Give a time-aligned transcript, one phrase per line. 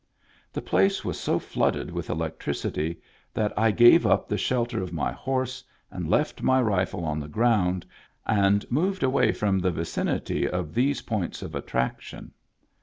[0.51, 2.99] The place was so flooded with electricity
[3.35, 7.27] that I gave up the shelter of my horse, and left my rifle on the
[7.27, 7.85] ground
[8.25, 12.31] and moved away from the vicinity of these points of attraction.